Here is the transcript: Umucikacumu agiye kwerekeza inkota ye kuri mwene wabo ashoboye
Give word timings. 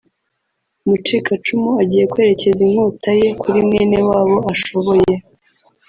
Umucikacumu 0.83 1.69
agiye 1.81 2.05
kwerekeza 2.11 2.59
inkota 2.65 3.11
ye 3.19 3.27
kuri 3.41 3.59
mwene 3.67 3.97
wabo 4.09 4.37
ashoboye 4.53 5.13